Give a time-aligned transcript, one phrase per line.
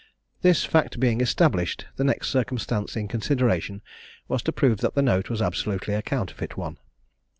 [0.41, 3.83] This fact being established, the next circumstance in consideration
[4.27, 6.79] was to prove that the note was absolutely a counterfeit one.